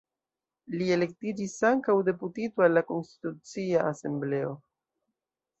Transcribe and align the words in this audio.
Li 0.79 0.87
elektiĝis 0.95 1.53
ankaŭ 1.69 1.95
deputito 2.09 2.65
al 2.69 2.83
Konstitucia 2.93 3.85
Asembleo. 3.93 4.51